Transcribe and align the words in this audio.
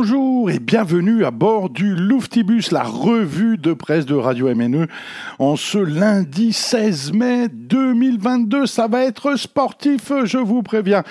Bonjour 0.00 0.50
et 0.50 0.58
bienvenue 0.58 1.26
à 1.26 1.30
bord 1.30 1.68
du 1.68 1.94
Louftibus, 1.94 2.70
la 2.70 2.84
revue 2.84 3.58
de 3.58 3.74
presse 3.74 4.06
de 4.06 4.14
Radio 4.14 4.48
MNE 4.54 4.86
en 5.38 5.56
ce 5.56 5.76
lundi 5.76 6.54
16 6.54 7.12
mai 7.12 7.48
2022. 7.48 8.64
Ça 8.64 8.88
va 8.88 9.04
être 9.04 9.36
sportif, 9.36 10.10
je 10.24 10.38
vous 10.38 10.62
préviens. 10.62 11.02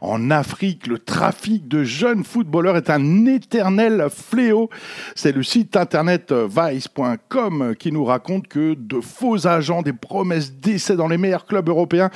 En 0.00 0.30
Afrique, 0.30 0.86
le 0.86 0.98
trafic 0.98 1.68
de 1.68 1.84
jeunes 1.84 2.24
footballeurs 2.24 2.78
est 2.78 2.88
un 2.88 3.26
éternel 3.26 4.06
fléau. 4.10 4.70
C'est 5.14 5.36
le 5.36 5.42
site 5.42 5.76
internet 5.76 6.32
vice.com 6.32 7.74
qui 7.78 7.92
nous 7.92 8.06
raconte 8.06 8.48
que 8.48 8.72
de 8.72 9.02
faux 9.02 9.46
agents, 9.46 9.82
des 9.82 9.92
promesses 9.92 10.54
d'essai 10.54 10.96
dans 10.96 11.08
les 11.08 11.18
meilleurs 11.18 11.44
clubs 11.44 11.68
européens, 11.68 12.08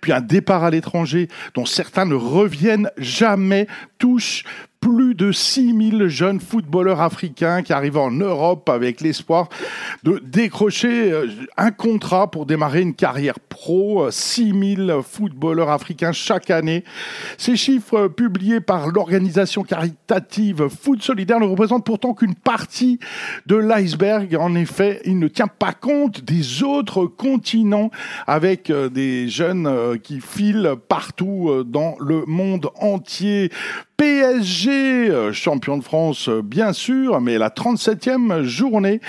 puis 0.00 0.12
un 0.12 0.20
départ 0.20 0.62
à 0.62 0.70
l'étranger 0.70 1.26
dont 1.56 1.66
certains 1.66 2.04
ne 2.04 2.14
reviennent 2.14 2.92
jamais 2.96 3.66
touchent 3.98 4.44
plus 4.80 5.14
de 5.14 5.30
6000 5.30 6.08
jeunes 6.08 6.40
footballeurs 6.40 7.00
africains 7.00 7.62
qui 7.62 7.72
arrivent 7.72 7.98
en 7.98 8.10
Europe 8.10 8.68
avec 8.70 9.02
l'espoir 9.02 9.48
de 10.04 10.20
décrocher 10.24 11.12
euh, 11.12 11.26
un 11.58 11.70
contrat 11.70 12.30
pour 12.30 12.46
démarrer 12.46 12.80
une 12.80 12.94
carrière 12.94 13.38
pro. 13.38 14.10
6000 14.10 15.00
footballeurs 15.04 15.68
africains 15.68 16.12
chaque 16.12 16.50
année. 16.50 16.82
Ces 17.36 17.56
chiffres 17.56 18.08
publiés 18.08 18.60
par 18.60 18.88
l'organisation 18.88 19.62
caritative 19.64 20.68
Foot 20.68 21.02
Solidaire 21.02 21.40
ne 21.40 21.44
représentent 21.44 21.84
pourtant 21.84 22.14
qu'une 22.14 22.34
partie 22.34 22.98
de 23.46 23.56
l'iceberg. 23.56 24.34
En 24.34 24.54
effet, 24.54 25.02
il 25.04 25.18
ne 25.18 25.28
tient 25.28 25.46
pas 25.46 25.72
compte 25.72 26.24
des 26.24 26.62
autres 26.62 27.04
continents 27.04 27.90
avec 28.26 28.70
euh, 28.70 28.88
des 28.88 29.28
jeunes 29.28 29.66
euh, 29.66 29.98
qui 29.98 30.20
filent 30.20 30.76
partout 30.88 31.64
dans 31.66 31.96
le 32.00 32.24
monde 32.26 32.70
entier. 32.76 33.50
PSG, 34.00 35.10
euh, 35.10 35.30
champion 35.34 35.76
de 35.76 35.84
France 35.84 36.30
euh, 36.30 36.40
bien 36.40 36.72
sûr, 36.72 37.20
mais 37.20 37.36
la 37.36 37.50
37e 37.50 38.44
journée 38.44 39.02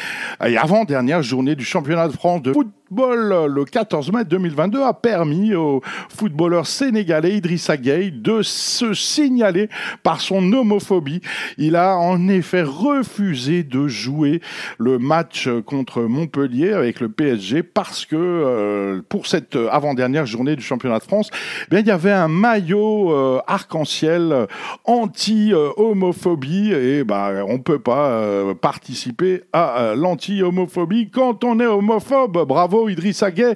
et 0.45 0.57
avant-dernière 0.57 1.23
journée 1.23 1.55
du 1.55 1.63
championnat 1.63 2.09
de 2.09 2.11
France 2.11 2.41
de 2.41 2.51
foot 2.51 2.67
le 2.91 3.63
14 3.63 4.11
mai 4.11 4.25
2022 4.25 4.81
a 4.83 4.93
permis 4.93 5.55
au 5.55 5.81
footballeur 6.09 6.67
sénégalais 6.67 7.37
Idrissa 7.37 7.77
Gueye 7.77 8.11
de 8.11 8.41
se 8.41 8.93
signaler 8.93 9.69
par 10.03 10.19
son 10.19 10.51
homophobie. 10.51 11.21
Il 11.57 11.75
a 11.75 11.95
en 11.97 12.27
effet 12.27 12.63
refusé 12.63 13.63
de 13.63 13.87
jouer 13.87 14.41
le 14.77 14.99
match 14.99 15.49
contre 15.65 16.01
Montpellier 16.01 16.73
avec 16.73 16.99
le 16.99 17.09
PSG 17.09 17.63
parce 17.63 18.05
que 18.05 18.15
euh, 18.15 19.01
pour 19.07 19.27
cette 19.27 19.57
avant-dernière 19.71 20.25
journée 20.25 20.55
du 20.55 20.63
championnat 20.63 20.99
de 20.99 21.03
France, 21.03 21.29
eh 21.33 21.69
bien, 21.69 21.79
il 21.79 21.87
y 21.87 21.91
avait 21.91 22.11
un 22.11 22.27
maillot 22.27 23.11
euh, 23.11 23.39
arc-en-ciel 23.47 24.47
anti-homophobie 24.85 26.73
et 26.73 27.03
bah, 27.03 27.31
on 27.47 27.59
peut 27.59 27.79
pas 27.79 28.09
euh, 28.09 28.53
participer 28.53 29.43
à 29.53 29.93
l'anti-homophobie 29.95 31.09
quand 31.09 31.43
on 31.43 31.59
est 31.59 31.65
homophobe. 31.65 32.45
Bravo 32.45 32.80
Idrissa 32.89 33.31
Gueye 33.31 33.55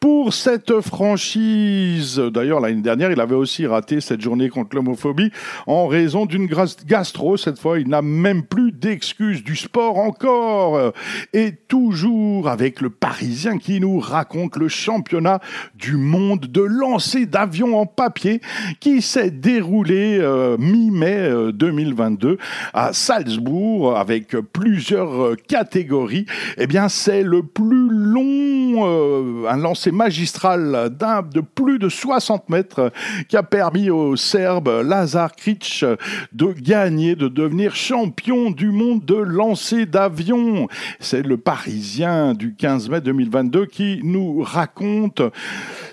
pour 0.00 0.34
cette 0.34 0.80
franchise. 0.80 2.20
D'ailleurs, 2.32 2.60
l'année 2.60 2.82
dernière, 2.82 3.12
il 3.12 3.20
avait 3.20 3.34
aussi 3.34 3.66
raté 3.66 4.00
cette 4.00 4.20
journée 4.20 4.48
contre 4.48 4.74
l'homophobie 4.74 5.30
en 5.66 5.86
raison 5.86 6.26
d'une 6.26 6.48
gastro. 6.86 7.36
Cette 7.36 7.58
fois, 7.58 7.78
il 7.78 7.88
n'a 7.88 8.02
même 8.02 8.42
plus 8.42 8.71
d'excuses 8.82 9.42
du 9.42 9.56
sport 9.56 9.98
encore. 9.98 10.92
Et 11.32 11.52
toujours 11.68 12.48
avec 12.48 12.80
le 12.80 12.90
Parisien 12.90 13.56
qui 13.56 13.80
nous 13.80 13.98
raconte 13.98 14.56
le 14.56 14.68
championnat 14.68 15.40
du 15.74 15.96
monde 15.96 16.46
de 16.46 16.60
lancer 16.60 17.24
d'avions 17.24 17.78
en 17.78 17.86
papier 17.86 18.40
qui 18.80 19.00
s'est 19.00 19.30
déroulé 19.30 20.18
euh, 20.20 20.56
mi-mai 20.58 21.30
2022 21.54 22.28
euh, 22.28 22.36
à 22.74 22.92
Salzbourg 22.92 23.96
avec 23.96 24.36
plusieurs 24.52 25.36
catégories. 25.48 26.26
Eh 26.58 26.66
bien, 26.66 26.88
c'est 26.88 27.22
le 27.22 27.42
plus 27.42 27.88
long, 27.90 28.71
euh, 28.80 29.48
un 29.48 29.56
lancer 29.56 29.92
magistral 29.92 30.90
d'un 30.98 31.22
de 31.22 31.40
plus 31.40 31.78
de 31.78 31.88
60 31.88 32.48
mètres 32.48 32.92
qui 33.28 33.36
a 33.36 33.42
permis 33.42 33.90
au 33.90 34.16
Serbe 34.16 34.82
Lazar 34.84 35.34
Kric 35.36 35.84
de 36.32 36.52
gagner, 36.52 37.14
de 37.14 37.28
devenir 37.28 37.74
champion 37.74 38.50
du 38.50 38.70
monde 38.70 39.04
de 39.04 39.16
lancer 39.16 39.86
d'avion. 39.86 40.68
C'est 41.00 41.22
le 41.22 41.36
Parisien 41.36 42.34
du 42.34 42.54
15 42.54 42.88
mai 42.88 43.00
2022 43.00 43.66
qui 43.66 44.00
nous 44.02 44.42
raconte 44.42 45.22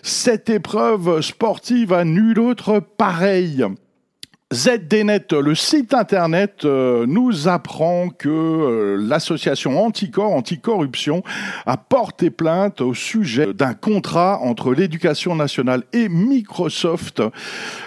cette 0.01 0.49
épreuve 0.49 1.21
sportive 1.21 1.93
à 1.93 2.05
nul 2.05 2.39
autre 2.39 2.79
pareil. 2.79 3.65
ZDNet, 4.51 5.31
le 5.33 5.53
site 5.53 5.93
internet, 5.93 6.65
euh, 6.65 7.05
nous 7.07 7.47
apprend 7.47 8.09
que 8.09 8.27
euh, 8.27 8.97
l'association 8.99 9.79
Anticorps, 9.79 10.31
Anticorruption, 10.31 11.21
a 11.67 11.77
porté 11.77 12.31
plainte 12.31 12.81
au 12.81 12.95
sujet 12.95 13.53
d'un 13.53 13.75
contrat 13.75 14.39
entre 14.41 14.73
l'éducation 14.73 15.35
nationale 15.35 15.83
et 15.93 16.09
Microsoft 16.09 17.21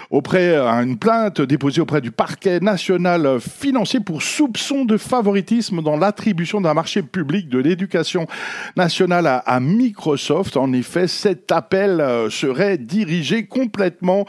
auprès 0.09 0.55
une 0.55 0.97
plainte 0.97 1.41
déposée 1.41 1.81
auprès 1.81 1.99
du 1.99 2.11
parquet 2.11 2.59
national 2.59 3.39
financier 3.41 3.99
pour 3.99 4.21
soupçon 4.21 4.85
de 4.85 4.95
favoritisme 4.95 5.81
dans 5.81 5.97
l'attribution 5.97 6.61
d'un 6.61 6.75
marché 6.75 7.01
public 7.01 7.49
de 7.49 7.57
l'éducation 7.57 8.27
nationale 8.77 9.41
à, 9.45 9.59
Microsoft. 9.59 10.55
En 10.55 10.71
effet, 10.71 11.07
cet 11.07 11.51
appel 11.51 11.99
euh, 11.99 12.29
serait 12.29 12.77
dirigé 12.77 13.47
complètement 13.47 14.25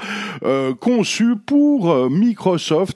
conçu 0.80 1.36
pour. 1.36 2.08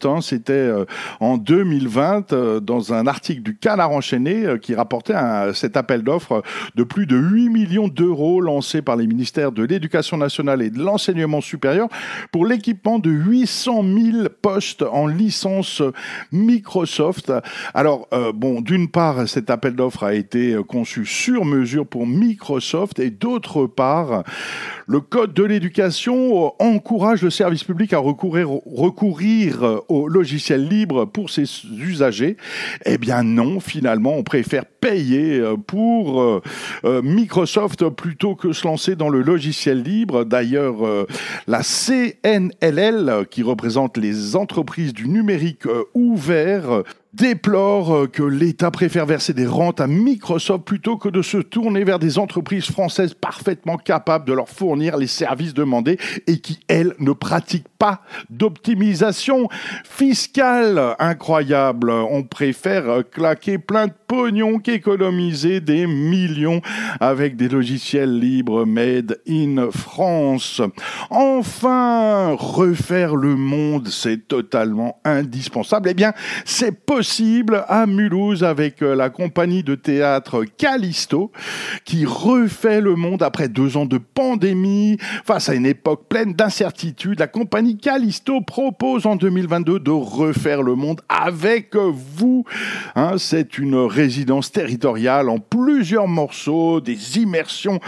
Hein, 0.05 0.21
c'était 0.23 0.53
euh, 0.53 0.85
en 1.21 1.37
2020 1.37 2.33
euh, 2.33 2.61
dans 2.61 2.93
un 2.93 3.07
article 3.07 3.43
du 3.43 3.57
Canard 3.57 3.91
enchaîné 3.91 4.47
euh, 4.47 4.59
qui 4.59 4.75
rapportait 4.75 5.15
cet 5.55 5.77
appel 5.77 6.03
d'offres 6.03 6.43
de 6.75 6.85
plus 6.85 7.07
de 7.07 7.17
8 7.17 7.49
millions 7.49 7.89
d'euros 7.89 8.41
lancé 8.41 8.83
par 8.83 8.97
les 8.97 9.07
ministères 9.07 9.53
de 9.53 9.63
l'Éducation 9.63 10.17
nationale 10.17 10.63
et 10.63 10.71
de 10.71 10.79
l'enseignement 10.79 11.41
supérieur 11.41 11.89
pour 12.33 12.47
l'équipement 12.47 12.99
de 12.99 13.11
800 13.11 13.83
000 14.13 14.29
postes 14.41 14.83
en 14.83 15.07
licence 15.07 15.83
Microsoft. 16.33 17.33
Alors, 17.75 18.09
bon, 18.35 18.61
d'une 18.61 18.89
part, 18.89 19.29
cet 19.29 19.51
appel 19.51 19.75
d'offres 19.75 20.05
a 20.05 20.15
été 20.15 20.57
conçu 20.67 21.05
sur 21.05 21.45
mesure 21.45 21.87
pour 21.87 22.07
Microsoft 22.07 22.99
et 22.99 23.11
d'autre 23.11 23.67
part, 23.67 24.25
le 24.87 25.01
Code 25.01 25.35
de 25.35 25.45
l'éducation 25.45 26.53
encourage 26.63 27.23
le 27.23 27.31
service 27.31 27.65
public 27.65 27.93
à 27.93 27.99
recourir 27.99 28.51
euh, 29.21 29.81
au 29.89 30.09
logiciel 30.09 30.69
libre 30.69 31.05
pour 31.05 31.31
ses 31.31 31.45
usagers 31.79 32.37
Eh 32.85 32.99
bien 32.99 33.23
non, 33.23 33.61
finalement, 33.61 34.17
on 34.17 34.23
préfère 34.23 34.65
payer 34.65 35.39
euh, 35.39 35.57
pour 35.57 36.21
euh, 36.21 36.41
Microsoft 37.03 37.89
plutôt 37.89 38.35
que 38.35 38.53
se 38.53 38.67
lancer 38.67 38.97
dans 38.97 39.09
le 39.09 39.23
logiciel 39.23 39.83
libre. 39.83 40.25
D'ailleurs, 40.25 40.77
la 41.47 41.63
CNLL, 41.63 43.27
qui 43.31 43.43
représente 43.43 43.97
les 43.97 44.37
entreprises 44.37 44.93
du 44.93 45.09
numérique 45.09 45.65
ouvert, 45.95 46.83
déplore 47.19 47.95
euh, 47.95 48.07
que 48.07 48.23
l'État 48.23 48.71
préfère 48.71 49.05
verser 49.05 49.35
des 49.35 49.47
rentes 49.47 49.81
à 49.81 49.87
Microsoft 49.87 50.65
plutôt 50.65 50.97
que 50.97 51.09
de 51.09 51.21
se 51.21 51.39
tourner 51.39 51.83
vers 51.83 51.99
des 51.99 52.19
entreprises 52.19 52.67
françaises 52.67 53.15
parfaitement 53.15 53.77
capables 53.77 54.25
de 54.25 54.33
leur 54.33 54.49
fournir 54.49 54.97
les 54.97 55.09
services 55.09 55.53
demandés 55.53 55.99
et 56.27 56.39
qui, 56.39 56.61
elles, 56.69 56.95
ne 57.01 57.13
pratiquent 57.13 57.69
pas 57.79 58.03
d'optimisation 58.31 59.49
fiscale. 59.85 60.95
Incroyable. 60.99 61.91
On 61.91 62.23
préfère 62.23 63.03
claquer 63.11 63.59
plein 63.59 63.89
de 63.89 63.93
pognon 64.07 64.59
qu'économiser 64.61 65.61
des 65.61 65.87
millions 65.87 66.61
avec 67.01 67.37
des 67.37 67.49
logiciels 67.49 68.19
libres 68.19 68.65
made 68.65 69.21
in 69.29 69.71
France. 69.73 70.63
Enfin, 71.11 72.35
refaire 72.39 73.17
le 73.17 73.35
monde, 73.35 73.89
c'est 73.89 74.29
totalement 74.29 75.01
indispensable. 75.05 75.89
Eh 75.91 75.95
bien, 75.95 76.13
c'est 76.45 76.73
possible 76.73 77.08
possible 77.09 77.65
à 77.69 77.87
Mulhouse 77.87 78.45
avec 78.45 78.83
euh, 78.83 78.95
la 78.95 79.09
compagnie 79.09 79.63
de 79.63 79.75
théâtre 79.75 80.45
Callisto 80.45 81.33
qui 81.87 82.05
refait 82.05 82.83
le 82.83 82.97
monde 82.97 83.23
après 83.23 83.49
deux 83.49 83.79
ans 83.79 83.87
de 83.87 83.97
pandémie 83.97 84.99
face 85.25 85.49
à 85.49 85.55
une 85.55 85.65
époque 85.65 86.03
pleine 86.11 86.35
d'incertitudes. 86.35 87.19
La 87.19 87.27
compagnie 87.27 87.79
Callisto 87.79 88.43
propose 88.43 89.07
en 89.07 89.17
2022 89.17 89.81
de 89.81 89.91
refaire 89.91 90.63
le 90.63 90.75
monde 90.75 91.01
avec 91.09 91.75
vous. 91.77 92.45
Hein, 92.95 93.15
c'est 93.17 93.57
une 93.57 93.77
résidence 93.77 94.53
territoriale 94.53 95.31
en 95.31 95.39
plusieurs 95.39 96.09
morceaux, 96.09 96.83
des 96.83 97.17
immersions 97.17 97.81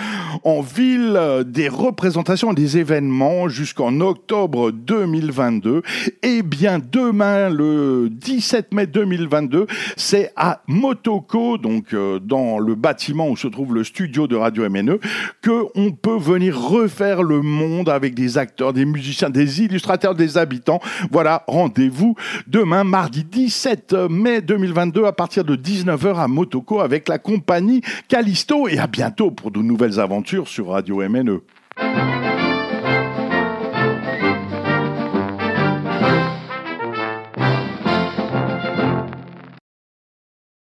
en 0.45 0.63
ville, 0.63 1.21
des 1.45 1.69
représentations, 1.69 2.55
des 2.55 2.79
événements 2.79 3.51
jusqu'en 3.51 4.01
octobre 4.01 4.71
2022. 4.71 5.83
Et 6.23 6.43
bien 6.43 6.79
demain, 6.79 7.51
le 7.51 8.09
17 8.11 8.73
mai 8.73 8.87
2022, 8.87 9.00
2022. 9.01 9.67
C'est 9.97 10.33
à 10.37 10.63
Motoko, 10.67 11.57
donc 11.57 11.95
euh, 11.95 12.19
dans 12.19 12.59
le 12.59 12.75
bâtiment 12.75 13.29
où 13.29 13.37
se 13.37 13.49
trouve 13.49 13.75
le 13.75 13.85
studio 13.85 14.27
de 14.27 14.37
Radio 14.37 14.69
MNE, 14.69 14.99
que 15.41 15.65
on 15.75 15.91
peut 15.91 16.19
venir 16.19 16.61
refaire 16.61 17.23
le 17.23 17.41
monde 17.41 17.89
avec 17.89 18.15
des 18.15 18.37
acteurs, 18.37 18.73
des 18.73 18.85
musiciens, 18.85 19.31
des 19.31 19.63
illustrateurs, 19.63 20.15
des 20.15 20.37
habitants. 20.37 20.81
Voilà, 21.11 21.45
rendez-vous 21.47 22.15
demain, 22.47 22.85
mardi 22.85 23.25
17 23.25 23.95
mai 24.11 24.43
2022, 24.43 25.05
à 25.05 25.13
partir 25.13 25.45
de 25.45 25.57
19h 25.57 26.17
à 26.17 26.29
Motoko 26.29 26.81
avec 26.81 27.09
la 27.09 27.19
compagnie 27.19 27.81
Callisto. 28.09 28.69
Et 28.69 28.79
à 28.79 28.87
bientôt 28.87 29.31
pour 29.31 29.51
de 29.51 29.61
nouvelles 29.61 29.99
aventures 29.99 30.49
sur 30.49 30.69
Radio 30.69 30.97
MNE. 31.09 31.41